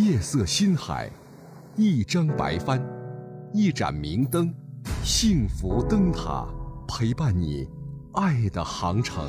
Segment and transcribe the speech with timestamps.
[0.00, 1.10] 夜色心海，
[1.76, 2.80] 一张白帆，
[3.52, 4.50] 一盏明灯，
[5.04, 6.48] 幸福灯塔
[6.88, 7.68] 陪伴你
[8.14, 9.22] 爱的航程。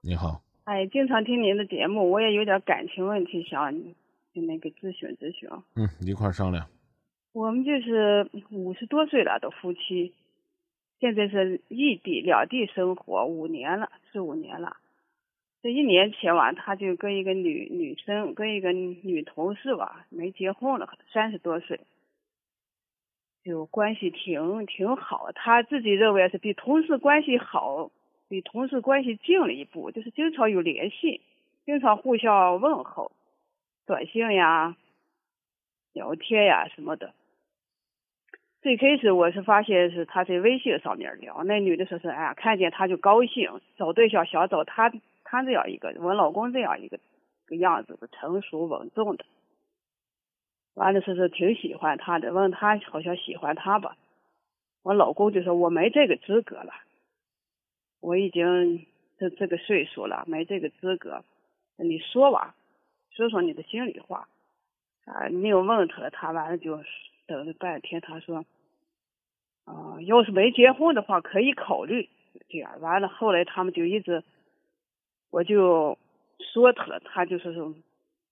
[0.00, 3.74] 你好，哎，经常听您的节目，我也有点感情问题想
[4.32, 5.48] 就那个咨询咨询。
[5.74, 6.64] 嗯，一块儿商量。
[7.32, 10.14] 我们就是五十多岁了的夫妻，
[11.00, 14.76] 现在是异地两地生活五年了，四五年了。
[15.62, 21.80] 这一年前吧，他就跟一个女女生，跟一个女同事吧，没结婚了，三十多岁，
[23.42, 25.30] 就关系挺挺好。
[25.34, 27.90] 他自己认为是比同事关系好。
[28.26, 31.20] 比同事关系近了一步，就是经常有联系，
[31.66, 33.12] 经常互相问候，
[33.86, 34.76] 短信呀、
[35.92, 37.12] 聊天呀什么的。
[38.64, 44.90] 最开始我是发现是他在微信上面聊，那女的说是哎呀，看见他就高兴，找对象想找他
[45.22, 46.98] 他这样一个我老公这样一个
[47.44, 49.26] 个样子的成熟稳重的。
[50.72, 53.98] 完了说是挺喜欢他的，问他好像喜欢他吧，
[54.82, 56.72] 我老公就说我没这个资格了。
[58.00, 58.86] 我已经
[59.18, 61.22] 这这个岁数了，没这个资格。
[61.76, 62.54] 你说吧，
[63.10, 64.26] 说说你的心里话。
[65.04, 66.82] 啊，你又问他，他完了就
[67.26, 68.00] 等了半天。
[68.00, 68.42] 他说，
[69.64, 72.08] 啊，要是没结婚的话，可以考虑
[72.48, 72.80] 这样。
[72.80, 74.22] 完了，后来他们就一直，
[75.30, 75.98] 我就
[76.52, 77.74] 说他，他就是说，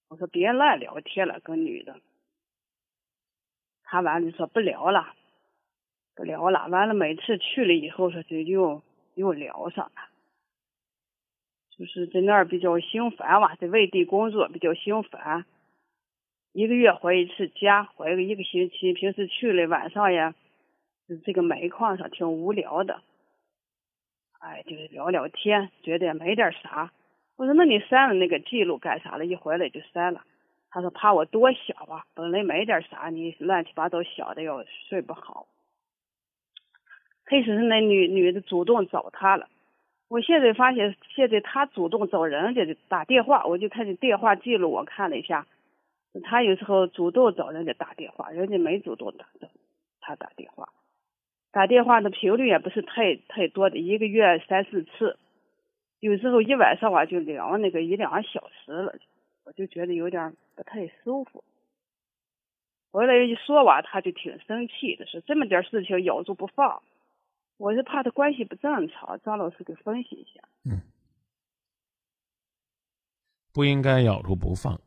[0.09, 1.97] 我说别乱聊天了，跟女的。
[3.85, 5.15] 他完了就说不聊了，
[6.15, 6.69] 不聊了。
[6.69, 8.83] 完了，每次去了以后说就又。
[9.15, 10.09] 又聊上了，
[11.77, 15.45] 就是在那儿比较心烦吧，在外地工作比较心烦，
[16.53, 18.95] 一个月回一次家，回个一个星期。
[18.95, 20.35] 平时去了晚上呀，
[21.09, 23.03] 就这个煤矿上挺无聊的，
[24.39, 26.93] 哎，就是聊聊天，觉得也没点啥。
[27.37, 29.27] 我说那你删了那个记录干啥了？
[29.27, 30.23] 一回来就删了。
[30.71, 35.47] 他说怕我多想吧，本来没点啥，你乱七八糟想的要睡不好。
[37.25, 39.49] 开始是那女女的主动找他了，
[40.09, 45.47] 我现在发现，现在他主动找人家的打电话，我就看见电话记录，我看了一下，
[46.25, 49.49] 他有时候主动找人家打电话，人家没主动打的
[50.01, 50.69] 他打电话，
[51.53, 55.19] 打电话的频率也不是太太多的，一个月三四次，
[56.01, 58.95] 有时候一晚上啊就聊那个一两个小时了，
[59.45, 61.45] 我就觉得有点不太舒服。
[62.91, 66.83] 回来一说完，他就挺生气的，说这么点事情咬住不放。
[67.59, 70.41] 我是怕他关系不正常，张老师给分析一下。
[70.65, 70.81] 嗯，
[73.53, 74.81] 不应该咬住不放，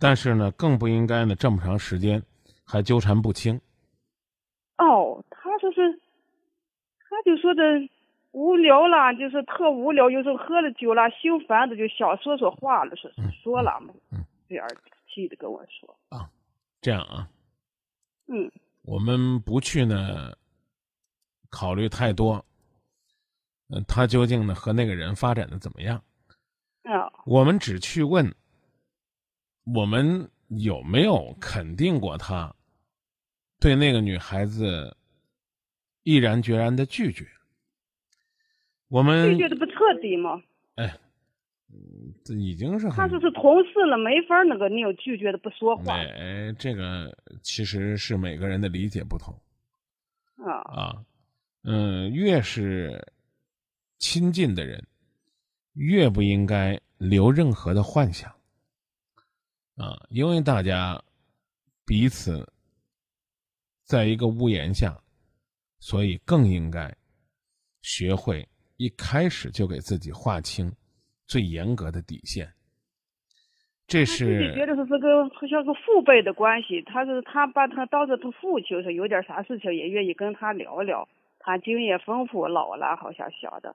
[0.00, 2.22] 但是呢，更不应该呢这么长时间
[2.64, 3.60] 还纠缠不清。
[5.68, 6.00] 哦，他说是，
[7.08, 7.62] 他就说的
[8.32, 13.10] 无聊了，就是特无聊，有时候喝了酒了，心烦的就想说说话了，说
[13.42, 13.92] 说了嘛，
[14.48, 14.66] 这样
[15.06, 15.96] 气的跟我说。
[16.08, 16.30] 啊，
[16.80, 17.28] 这样啊。
[18.26, 18.50] 嗯。
[18.82, 20.32] 我们不去呢。
[21.50, 22.44] 考虑太多，
[23.70, 25.96] 嗯，他究竟呢和那个人发展的怎么样？
[26.82, 28.30] 啊，我们只去问，
[29.74, 32.54] 我们有没有肯定过他
[33.58, 34.94] 对那个女孩子
[36.08, 37.26] 毅然决然的拒绝？
[38.88, 40.42] 我们拒绝的不彻底吗？
[40.76, 40.98] 哎，
[41.70, 45.92] 嗯，这已经是他就是同事了，没法那个你有拒绝的不说话。
[45.92, 49.38] 哎，这个其实是每个人的理解不同。
[50.36, 51.04] 啊啊。
[51.64, 53.12] 嗯，越是
[53.98, 54.82] 亲近的人，
[55.74, 58.32] 越不应该留任何的幻想
[59.76, 60.06] 啊！
[60.08, 61.02] 因为大家
[61.84, 62.50] 彼此
[63.84, 64.98] 在一个屋檐下，
[65.78, 66.94] 所以更应该
[67.82, 68.46] 学会
[68.76, 70.72] 一开始就给自己划清
[71.26, 72.48] 最严格的底线。
[73.86, 81.08] 这是自己觉得是这个好像个父辈的关系，他是他把他当着他父亲，说有点啥事情也愿意跟他聊聊。
[81.38, 83.74] 他经验丰富，老了好像想的，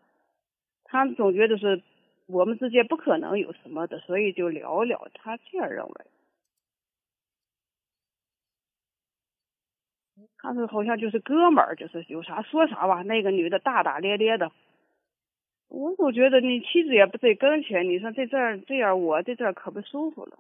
[0.84, 1.82] 他总觉得是
[2.28, 5.08] 我们之间不可能有什么的，所以就聊聊。
[5.16, 6.06] 他这样认为，
[10.38, 13.02] 他是好像就是哥们儿，就是有啥说啥吧。
[13.02, 14.52] 那个女的大大咧咧的，
[15.68, 20.40] 我总觉得你妻子也不在跟前，你说在这儿这样，我在这儿可不舒服了。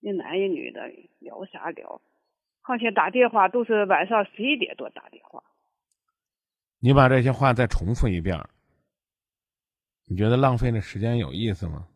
[0.00, 0.90] 一男一女的
[1.20, 2.00] 聊啥聊？
[2.62, 5.42] 况且打电话都是晚上十一点多打电话。
[6.80, 8.38] 你把这些话再重复一遍，
[10.06, 11.86] 你觉得浪费那时间有意思吗？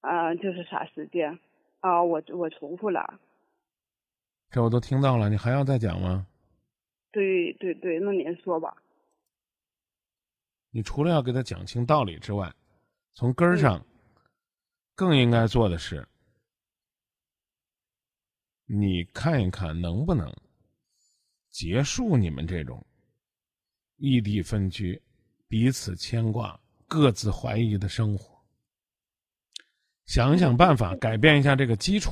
[0.00, 1.38] 啊，就是啥时间？
[1.80, 3.20] 啊，我我重复了。
[4.50, 6.26] 这我都听到了，你还要再讲吗？
[7.12, 8.76] 对对对，那您说吧。
[10.70, 12.54] 你除了要给他讲清道理之外，
[13.14, 13.82] 从根儿上，
[14.94, 16.06] 更应该做的是，
[18.66, 20.30] 你看一看能不能
[21.48, 22.84] 结束你们这种
[23.96, 25.00] 异地分居、
[25.48, 28.35] 彼此牵挂、各自怀疑的生活，
[30.06, 32.10] 想想办法改变一下这个基础。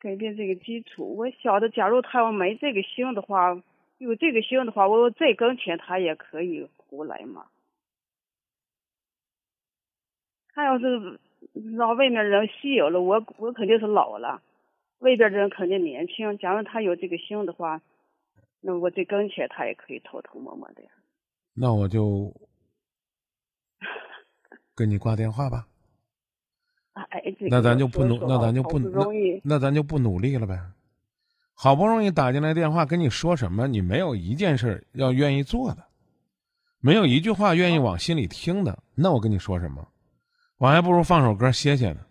[0.00, 3.62] 改变这个基础，我晓得，假如他要没这个心的话。
[3.98, 7.46] 有这个心的话，我在跟前他也可以胡来嘛。
[10.52, 11.18] 他要是
[11.74, 14.42] 让外面人吸有了我，我肯定是老了，
[14.98, 16.36] 外边的人肯定年轻。
[16.36, 17.80] 假如他有这个心的话，
[18.60, 20.90] 那我在跟前他也可以偷偷摸摸的呀。
[21.54, 22.30] 那我就
[24.76, 25.66] 跟你挂电话吧。
[26.92, 27.20] 哎，
[27.50, 28.90] 那咱就不努，那咱就不努，
[29.42, 30.60] 那咱就不努力了呗。
[31.54, 33.66] 好不容易打进来电话跟你说什么？
[33.66, 35.84] 你没有一件事要愿意做的，
[36.80, 39.88] 没有一句话愿意往心里听的，那我跟你说什么？
[40.58, 42.06] 我还不如放首歌歇歇呢。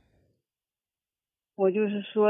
[1.56, 2.30] 我就是说，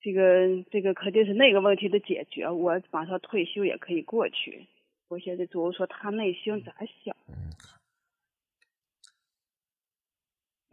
[0.00, 4.66] 这个这个肯定是那个问题的解决，我马上退休也可以过去。
[5.08, 6.72] 我现在主要说他内心咋
[7.04, 7.14] 想，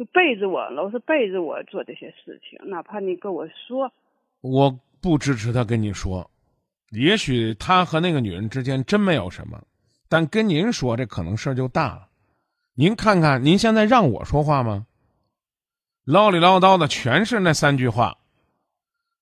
[0.05, 3.91] 背着我，老是背着我做这些事情，哪怕你跟我说，
[4.41, 4.79] 我。
[5.03, 6.31] 不支持他跟你说，
[6.91, 9.61] 也许他和那个女人之间真没有什么，
[10.07, 12.07] 但跟您说这可能事儿就大了。
[12.73, 14.87] 您看看，您现在让我说话吗？
[16.05, 18.17] 唠里唠叨的全是那三句话。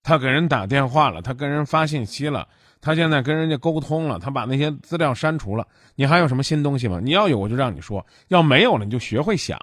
[0.04, 2.48] 他给人打电话了，他跟人发信息了，
[2.80, 5.68] 他现在跟人家沟通了，他把那些资料删除了。
[5.96, 7.00] 你还有什么新东西吗？
[7.04, 9.60] 你要有我就让你说，要没有了你就学会想。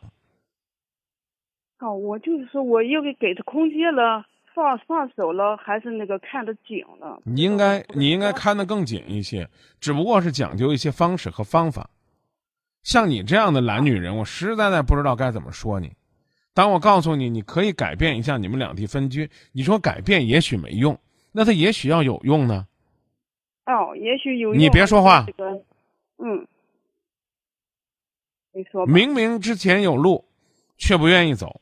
[1.81, 4.25] 哦，我就是说我又给给他空间了。
[4.55, 7.23] 放放手了，还是那个看得紧了？
[7.25, 9.49] 你应该，你应该看得更紧一些，
[9.79, 11.89] 只不过是讲究一些方式和方法。
[12.83, 15.93] 像你这样的懒女人，我实实在在不知道该怎么说你。
[16.55, 20.99] 当我告诉你，你可以改变一下你们两地分居，你说改变也许没用，
[21.31, 22.67] 那他也许要有用呢。
[23.67, 24.59] 哦，也许有用。
[24.59, 25.25] 你别说话。
[26.19, 26.49] 嗯。
[28.53, 28.85] 你说。
[28.87, 30.25] 明明之前有路，
[30.77, 31.61] 却不愿意走。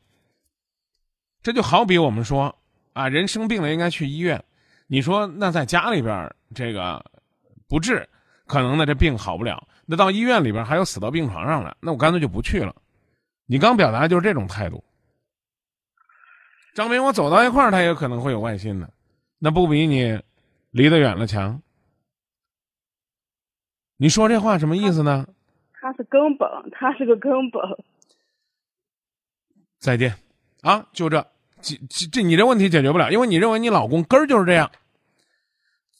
[1.46, 2.52] 这就好比我们说。
[2.92, 4.42] 啊，人生病了应该去医院，
[4.88, 7.04] 你说那在家里边这个
[7.68, 8.08] 不治，
[8.46, 9.68] 可能呢这病好不了。
[9.84, 12.74] 那到医院里边还有死到病床上了，那我干脆就不去了。
[13.44, 14.82] 你刚表达的就是这种态度。
[16.74, 18.90] 张明，我走到一块儿，他也可能会有外心的，
[19.38, 20.20] 那不比你
[20.72, 21.62] 离得远了强？
[23.98, 25.28] 你说这话什么意思呢？
[25.80, 27.62] 他是根本，他是个根本。
[29.78, 30.12] 再见，
[30.62, 31.24] 啊，就这。
[31.60, 34.70] 这这这，你这问题解决不了，因为你认为你老公根儿就是这样，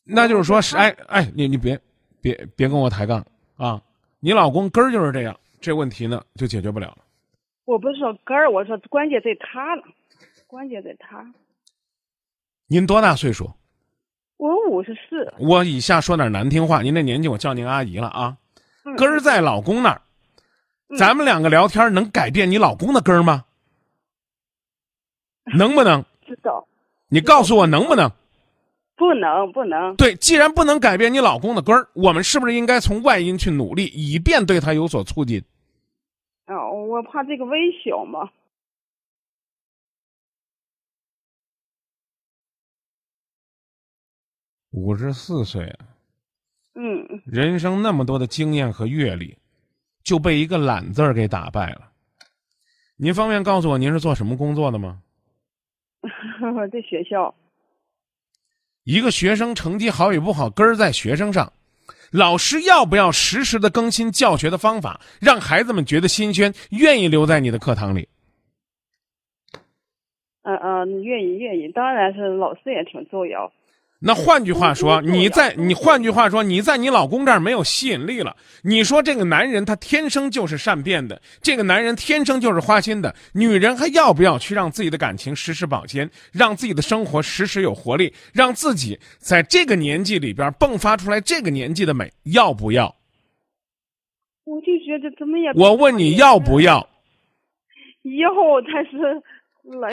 [0.05, 1.81] 那就是说是哎哎，你你别
[2.21, 3.25] 别别跟我抬杠
[3.57, 3.81] 啊！
[4.21, 6.99] 你老公根儿就是这样，这问题呢就解决不了了。
[7.65, 9.83] 我不是说根儿，我说关键在他了，
[10.47, 11.25] 关键在他。
[12.69, 13.51] 您多大岁数？
[14.37, 15.33] 我五十四。
[15.39, 18.37] 我以下说点难听话，您这年纪我叫您阿姨了啊。
[18.97, 20.03] 根儿在老公那儿，
[20.97, 23.46] 咱们两个聊天能改变你老公的根儿吗？
[25.57, 26.67] 能不能知道？
[27.09, 28.11] 你告诉我能不能？
[28.97, 29.95] 不能，不能。
[29.97, 35.45] 对，既然不能改变你老公的根儿，我们是不是应该从外因去努力，以便对他有所促进？
[36.47, 38.31] 哦，我怕这个微小嘛。
[44.73, 45.87] 五十四岁啊。
[46.75, 47.23] 嗯。
[47.25, 49.37] 人生那么多的经验和阅历，
[50.03, 51.93] 就被一个“懒”字儿给打败了。
[52.97, 55.03] 您方便告诉我您是做什么工作的吗？
[56.55, 57.35] 在学校，
[58.85, 61.53] 一个学生成绩好与不好，根儿在学生上。
[62.13, 68.09] 老师要不要实时的更新教学的方法，让孩子们觉得新鲜，愿意留在你的课堂里？
[70.43, 73.53] 嗯嗯，愿意愿意，当然是老师也挺重要。
[73.99, 78.37] 那换句话说，你在你换句话说，你在你老公这儿没有吸引力了。
[78.63, 83.15] 你说这个男人他天生就是善变的，这个男人天生就是花心的。
[83.33, 92.13] 女人还要不要去让自己的感情时时保鲜，让自己的生活时时有活力，让自己在这个年纪里边迸发出来这个年纪的美？
[92.25, 92.95] 要不要？
[94.45, 95.51] 我就觉得怎么也……
[95.55, 96.87] 我问你要不要？
[98.05, 98.31] 要，
[98.73, 99.23] 但是
[99.81, 99.91] 来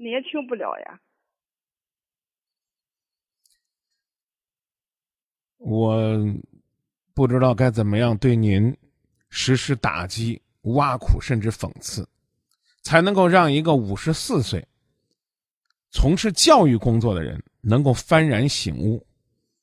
[0.00, 1.00] 年轻不了呀。
[5.68, 6.18] 我
[7.12, 8.74] 不知道该怎么样对您
[9.28, 12.08] 实施打击、挖苦，甚至讽刺，
[12.80, 14.66] 才能够让一个五十四岁
[15.90, 19.06] 从事教育工作的人能够幡然醒悟，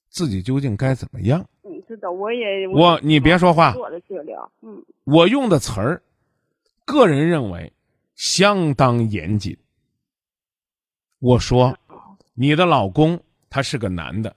[0.07, 1.43] 自己究竟该怎么样。
[1.63, 6.03] 嗯，知道，我也我你别说话，我的治疗，嗯，我用的词儿，
[6.85, 7.73] 个人认为
[8.13, 9.57] 相当严谨。
[11.17, 11.75] 我说，
[12.35, 13.19] 你的老公
[13.49, 14.35] 他是个男的，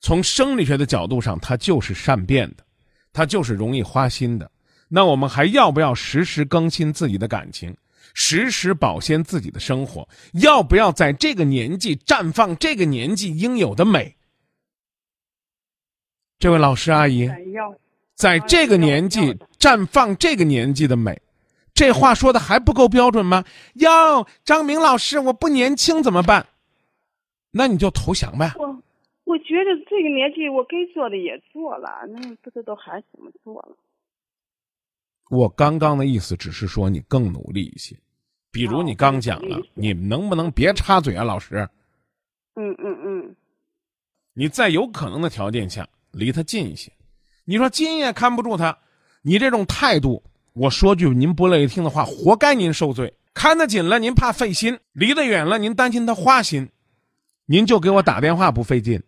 [0.00, 2.64] 从生理学的角度上，他就是善变的，
[3.12, 4.50] 他就是容易花心的。
[4.88, 7.76] 那我们还要不要时时更新自己的感情，
[8.14, 10.08] 时时保鲜自己的生活？
[10.32, 14.16] 要不要在这个年纪绽放这个年纪应有的美？
[16.38, 17.30] 这位老师阿姨，
[18.16, 21.20] 在这个年纪绽放这个年纪的美，
[21.74, 23.44] 这话说的还不够标准吗？
[23.74, 26.46] 哟，张明老师，我不年轻怎么办？
[27.50, 28.54] 那你就投降呗。
[28.56, 28.79] 我
[29.30, 33.76] 我觉得这个年纪我该做的也做了，那不知道还怎么做了。
[35.30, 37.96] 我刚刚的意思只是说你更努力一些，
[38.50, 41.68] 比如你刚讲了，你能不能别插嘴啊，老师？
[42.56, 43.36] 嗯嗯嗯，
[44.34, 46.90] 你在有可能的条件下离他近一些。
[47.44, 48.76] 你说近也看不住他，
[49.22, 53.14] 你这种态度，我说句您不乐意听的话，活该您受罪。
[53.32, 56.68] 看得紧了，您怕费心；离得远了，您担心他花心。
[57.46, 59.00] 您就给我打电话不费劲。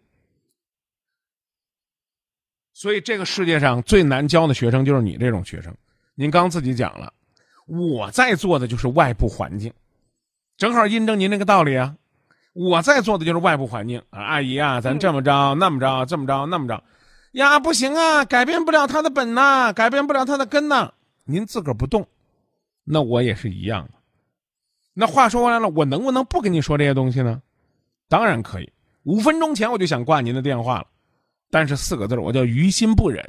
[2.72, 5.74] 所以这个世界上最难教的学生就是你这种学生。
[6.14, 7.12] 您刚自己讲了，
[7.66, 9.72] 我在做的就是外部环境，
[10.56, 11.96] 正好印证您这个道理啊。
[12.54, 16.82] 我在做的就是外部环境啊，阿姨啊，咱这么着那么着，这么着那么着，
[17.32, 20.92] 呀，不行啊，改变不了他的本呐，改变不了他的根呐。
[21.24, 22.06] 您自个儿不动，
[22.84, 23.92] 那我也是一样的。
[24.92, 27.40] 那话说回来了，我能不能不跟你说这些东西呢？
[28.08, 28.70] 当然可以。
[29.04, 30.86] 五分钟前我就想挂您的电话了，
[31.52, 33.23] 但是四个字我叫于心不忍。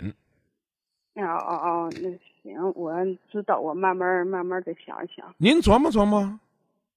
[1.15, 2.09] 哦哦哦，那
[2.41, 2.93] 行，我
[3.29, 5.35] 知道，我慢慢慢慢的想想。
[5.37, 6.21] 您琢磨琢磨。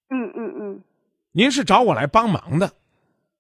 [0.09, 0.81] 嗯嗯嗯。
[1.33, 2.71] 您是找我来帮忙的。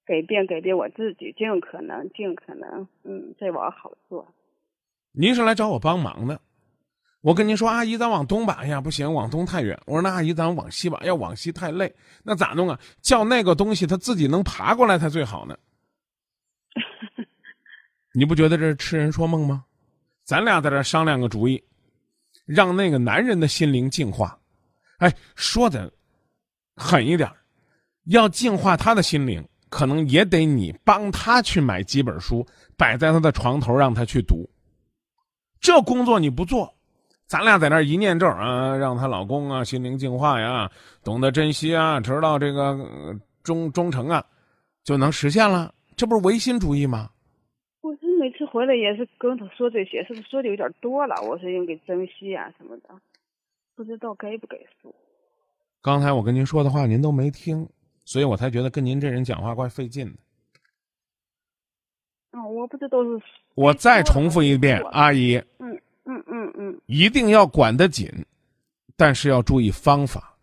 [0.04, 4.26] 改变改变我自己，尽可能尽可能，嗯，再往好做。
[5.12, 6.40] 您是来找我帮忙的。
[7.20, 8.58] 我跟您说，阿姨，咱往东吧。
[8.60, 9.78] 哎呀，不行，往东太远。
[9.86, 11.00] 我说，那阿姨，咱往西吧。
[11.04, 12.78] 要往西太累，那咋弄啊？
[13.00, 15.56] 叫那个东西它自己能爬过来才最好呢。
[18.18, 19.62] 你不觉得这是痴人说梦吗？
[20.24, 21.62] 咱俩在这商量个主意，
[22.46, 24.38] 让那个男人的心灵净化。
[24.96, 25.92] 哎，说的
[26.76, 27.30] 狠一点，
[28.04, 34.48] 要净化他的心灵，可能也得你帮他去买几本书，摆在他的床头，让他去读。
[35.60, 36.74] 这工作你不做。
[37.26, 40.70] 咱俩在那一念咒啊，让她老公啊心灵净化呀，
[41.04, 42.78] 懂得珍惜啊，知道这个
[43.42, 44.24] 忠忠诚啊，
[44.84, 45.74] 就能实现了。
[45.96, 47.10] 这不是唯心主义吗？
[48.56, 51.14] 回来也是跟他说这些，是不是说的有点多了？
[51.22, 52.88] 我说应该珍惜啊什么的，
[53.74, 54.94] 不知道该不该说。
[55.82, 57.68] 刚才我跟您说的话您都没听，
[58.06, 60.18] 所以我才觉得跟您这人讲话怪费劲的。
[62.32, 63.20] 嗯，我不知道是。
[63.54, 65.36] 我再重复一遍，阿姨。
[65.58, 65.78] 嗯。
[66.08, 68.08] 嗯嗯嗯，一定要管得紧，
[68.96, 70.36] 但是要注意方法。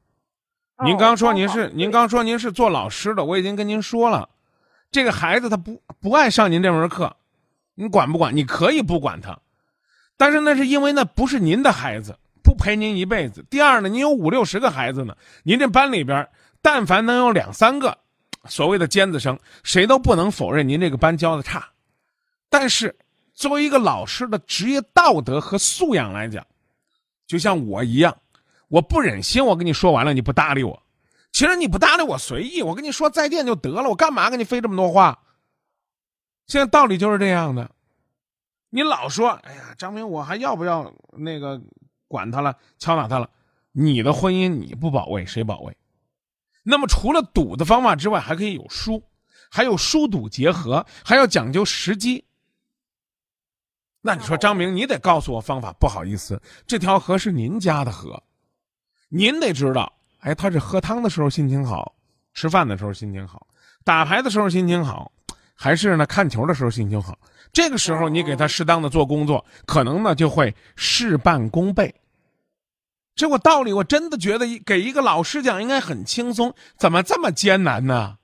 [0.83, 4.27] 您刚说您是您刚说您是做老师的，我已经跟您说了，
[4.91, 7.15] 这个孩子他不不爱上您这门课，
[7.75, 8.35] 你管不管？
[8.35, 9.37] 你可以不管他，
[10.17, 13.45] 但是那是因为那不是您的孩子，不陪您一辈子。
[13.49, 16.27] 第二呢，您有五六十个孩子呢，您这班里边
[16.61, 17.97] 但凡能有两三个
[18.45, 21.67] 所谓的尖子生，谁都不能否认您这个班教的差，
[22.49, 22.95] 但是。
[23.35, 26.45] 作为一个老师的职业道德和素养来讲，
[27.25, 28.15] 就像我一样，
[28.67, 30.79] 我不忍心我跟你说完了你不搭理我。
[31.31, 35.17] 其实你不搭理我随意，我跟你说再见就得了，我干嘛跟你费这么多话？
[36.47, 37.69] 现在道理就是这样的。
[38.69, 41.61] 你老说，哎呀，张明，我还要不要那个
[42.07, 43.29] 管他了，敲打他了？
[43.71, 45.77] 你的婚姻你不保卫，谁保卫？
[46.63, 49.03] 那么除了赌的方法之外，还可以有输，
[49.49, 52.25] 还有输赌结合，还要讲究时机。
[54.01, 55.71] 那你说张明，你得告诉我方法。
[55.79, 58.21] 不好意思，这条河是您家的河，
[59.07, 59.93] 您得知道。
[60.19, 61.95] 哎，他是喝汤的时候心情好，
[62.33, 63.47] 吃饭的时候心情好，
[63.83, 65.11] 打牌的时候心情好，
[65.63, 67.17] 还是呢看球的时候心情好。
[67.53, 71.95] 这个时候你给他适当的做工作，可能呢就会事半功倍。
[73.15, 78.17] 这我道理我真的觉得给一个老师讲应该很轻松，怎么这么艰难呢？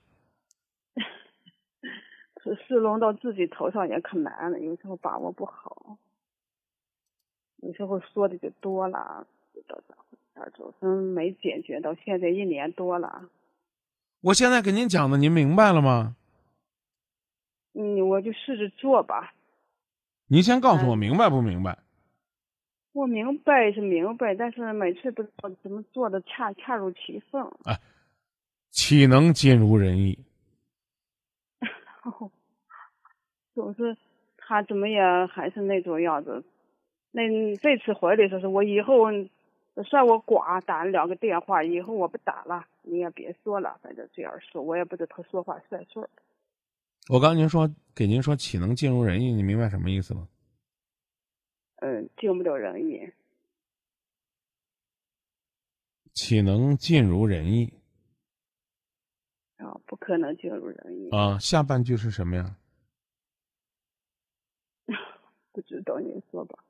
[2.67, 5.97] 事轮到自己头上也可难了，有时候把握不好，
[7.57, 9.95] 有时候说的就多了，不知道咋
[10.41, 11.79] 回事，没解决。
[11.79, 13.29] 到现在一年多了，
[14.21, 16.15] 我现在给您讲的，您明白了吗？
[17.79, 19.33] 嗯，我就试着做吧。
[20.27, 21.79] 您先告诉我明白不明白？
[22.91, 27.41] 我明白是明白，但是每次不知道怎么做的恰恰如其分。
[27.63, 27.79] 哎，
[28.69, 30.19] 岂能尽如人意？
[33.55, 33.95] 总是
[34.35, 36.43] 他怎么也还是那种样子。
[37.11, 37.21] 那
[37.57, 39.05] 这次回来说是我以后
[39.85, 46.05] 算我寡打了两个电话，以后我不打了，你也别说了，反正这样说，我也不知道他说话算数。
[47.09, 49.31] 我刚您说给您说岂能尽如人意？
[49.33, 50.27] 你明白什么意思吗？
[51.77, 53.11] 嗯，尽不了人意。
[56.13, 57.73] 岂能尽如人意？
[59.57, 61.09] 啊，不可能尽如人意。
[61.09, 62.55] 啊，下半句是什么呀？
[65.51, 66.63] 不知道，您说吧。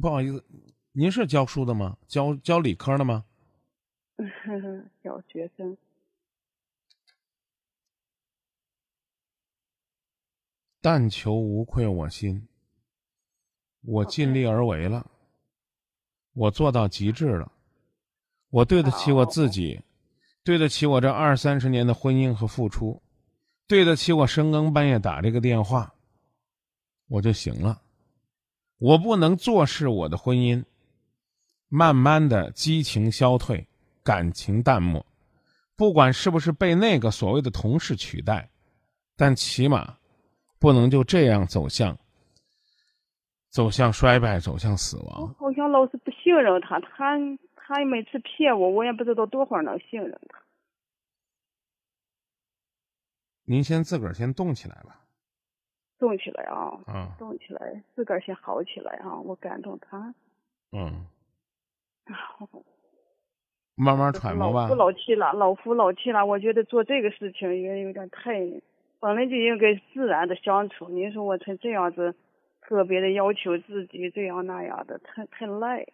[0.00, 0.44] 不好意思，
[0.90, 1.96] 您是教书的吗？
[2.08, 3.24] 教教理科的吗？
[5.04, 5.78] 小学生。
[10.88, 12.46] 但求无愧我心。
[13.82, 15.04] 我尽力而为了，
[16.32, 17.50] 我做到极致了，
[18.50, 19.82] 我对得起我自己，
[20.44, 23.02] 对得起我这二三十年的婚姻和付出，
[23.66, 25.92] 对得起我深更半夜打这个电话，
[27.08, 27.82] 我就行了。
[28.78, 30.64] 我不能坐视我的婚姻
[31.66, 33.66] 慢慢的激情消退，
[34.04, 35.04] 感情淡漠，
[35.74, 38.48] 不管是不是被那个所谓的同事取代，
[39.16, 39.98] 但起码
[40.58, 41.96] 不能就这样走向。
[43.48, 45.34] 走向衰败，走向死亡。
[45.38, 47.16] 好像老是不信任他，他
[47.54, 50.42] 他每次骗我，我也不知道多会儿能信任他。
[53.44, 55.00] 您先自个儿先动起来吧。
[55.98, 56.78] 动起来啊！
[56.88, 57.08] 嗯。
[57.18, 59.18] 动起来，自个儿先好起来啊！
[59.20, 60.14] 我感动他。
[60.72, 61.06] 嗯。
[63.74, 64.62] 慢慢揣摩吧。
[64.62, 68.38] 老夫老妻了，老夫老妻了，我觉得做这个事情也有点太，
[69.06, 70.88] 本来就应该自然的相处。
[70.88, 72.12] 你说我成这样子。
[72.68, 75.92] 特别的要求自己这样那样的，太太累。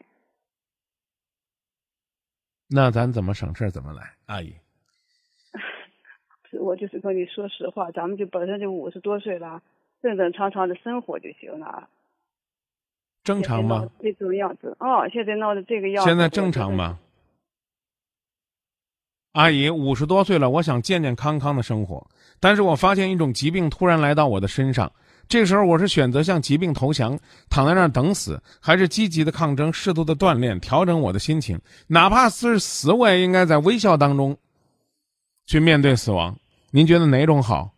[2.71, 4.55] 那咱怎么省事怎么来，阿姨。
[6.59, 9.61] 我就是跟你说实话，咱们就本身就五十多岁了，
[10.01, 11.91] 正正常常的生活就行了。
[13.23, 13.91] 正常吗？
[14.01, 16.09] 这种样子哦，现在闹的这个样子。
[16.09, 16.99] 现在正常吗？
[19.33, 22.07] 阿姨，五十多岁了，我想健健康康的生活，
[22.39, 24.91] 但是我发现一种疾病突然来到我的身上。
[25.27, 27.19] 这时候我是选择向疾病投降，
[27.49, 34.37] 躺在那儿等死，还是积极的抗争，适度的锻炼，调整我的心情，哪怕是死，我也应该在微笑当中
[35.47, 36.37] 去面对死亡。
[36.71, 37.73] 您觉得哪种好？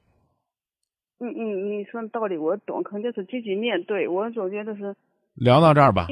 [1.21, 4.09] 嗯嗯，你说的道理我懂，肯定是积极面对。
[4.09, 4.93] 我总觉得是
[5.35, 6.09] 聊到这儿吧，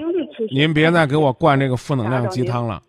[0.53, 2.85] 您别再给我灌这个负能量鸡汤了。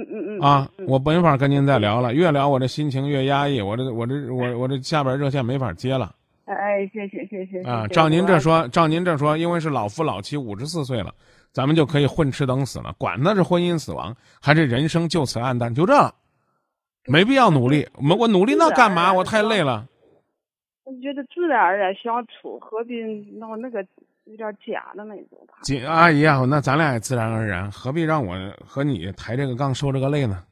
[0.00, 0.40] 嗯嗯嗯。
[0.40, 6.14] 啊，我没法跟您再聊了，越聊我这心情越压抑，我这我这我我这下边热线没法接了。
[6.44, 7.88] 哎哎，谢谢谢谢啊！
[7.88, 11.12] 照您这说，照您这说，因为是老夫老妻，五十四岁了，
[11.52, 16.14] 咱们就可以混吃等死了，管他是婚姻死亡还是人生就此暗淡，就这了，
[17.06, 17.84] 没必要努力。
[17.94, 19.12] 我我努力那干嘛？
[19.12, 19.86] 我太累了。
[20.84, 23.02] 我觉得自然而然相处，何必
[23.40, 23.84] 闹那个
[24.26, 25.38] 有点假的那种？
[25.62, 30.44] 姐阿姨啊，那咱俩也自然而然，何必让我和你抬这个杠受这个累呢？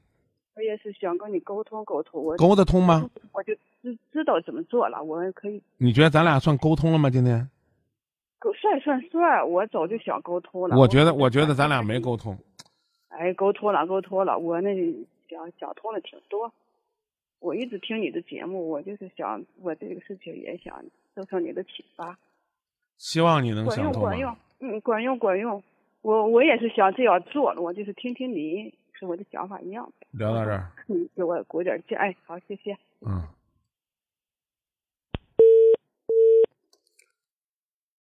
[0.56, 3.08] 我也是想跟你沟通沟通，我沟得通吗？
[3.32, 3.54] 我就。
[3.84, 5.62] 知知道怎么做了，我可以。
[5.76, 7.10] 你觉得咱俩算沟通了吗？
[7.10, 7.46] 今天？
[8.38, 10.74] 沟算算算，我早就想沟通了。
[10.74, 12.34] 我觉得，我觉得咱俩没沟通。
[13.08, 14.74] 哎，沟通了，沟通了，我那
[15.28, 16.50] 想想通了挺多。
[17.40, 20.82] 我一直听你的节目，我就是想，我这个事情也想
[21.14, 22.16] 受受你的启发。
[22.96, 24.02] 希望你能想通。
[24.02, 25.62] 管用，管用，嗯，管用，管用。
[26.02, 29.90] 我我也是想这样做，我就是听听你，是我的想法一样。
[30.10, 30.70] 聊到这儿。
[30.88, 32.76] 嗯，给我鼓点劲，哎，好，谢谢。
[33.00, 33.26] 嗯。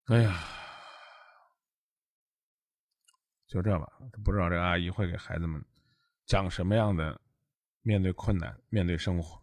[0.07, 0.33] 哎呀，
[3.47, 3.87] 就这吧，
[4.23, 5.63] 不知道这阿姨会给孩子们
[6.25, 7.19] 讲什么样的
[7.83, 9.39] 面对困难、面对生活。